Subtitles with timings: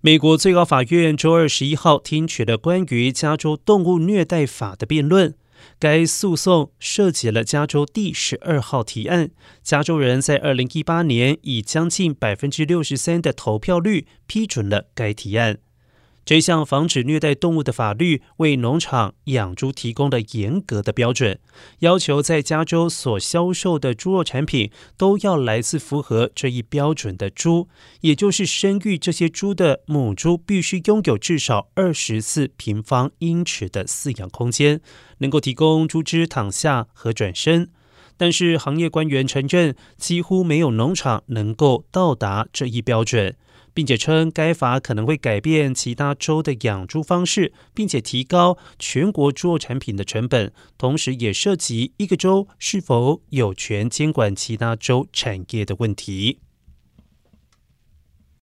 [0.00, 5.34] 美国最高法院周二十一号听取了关于加州动物虐待法的辩论。
[5.80, 9.30] 该诉讼涉及了加州第十二号提案。
[9.60, 15.58] 加州人在二零一八年以将近百分之六十三的投票率批准了该提案。
[16.28, 21.40] 这项防止虐待动物的法律为农场养猪提供了严格的标准，
[21.78, 27.68] 要求在加州所销售的猪肉产品都要来自符合这一标准的猪，
[28.02, 34.82] 也就是生育这些猪的母猪必须拥有至少二十四平方英尺的饲养空间，
[35.20, 37.70] 能够提供猪只躺下和转身。
[38.18, 43.34] 但是行业官员承认，几乎没有农场能够到达这一标准。
[43.78, 56.40] 并且称该法可能会改变其他州的养猪方式，并且提高全国猪肉产品的成本，同时也涉及一个州是否有权监管其他州产业的问题。